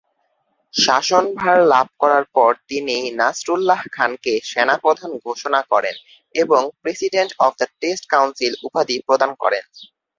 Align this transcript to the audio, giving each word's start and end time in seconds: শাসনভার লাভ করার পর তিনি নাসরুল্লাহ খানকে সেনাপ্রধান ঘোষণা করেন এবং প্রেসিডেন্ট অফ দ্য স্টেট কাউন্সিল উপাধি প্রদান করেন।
শাসনভার 0.73 1.57
লাভ 1.73 1.87
করার 2.01 2.25
পর 2.35 2.51
তিনি 2.69 2.95
নাসরুল্লাহ 3.19 3.81
খানকে 3.95 4.33
সেনাপ্রধান 4.51 5.11
ঘোষণা 5.25 5.61
করেন 5.71 5.95
এবং 6.35 6.61
প্রেসিডেন্ট 6.81 7.31
অফ 7.45 7.51
দ্য 7.59 7.67
স্টেট 7.71 8.01
কাউন্সিল 8.13 8.53
উপাধি 8.67 8.95
প্রদান 9.07 9.31
করেন। 9.41 9.63